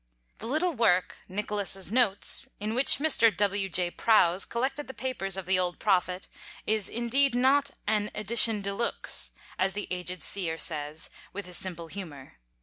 [0.39, 3.29] The little work, "Nicholas's Notes," in which Mr.
[3.37, 3.69] W.
[3.69, 3.91] J.
[3.91, 6.27] Prowse collected the papers of the old Prophet,
[6.65, 9.29] is, indeed, not an "edition de looks,"
[9.59, 12.39] as the aged Seer says, with his simple humour.